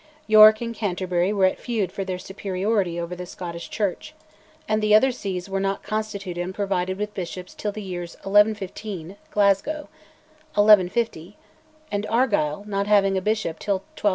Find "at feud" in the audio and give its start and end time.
1.45-1.91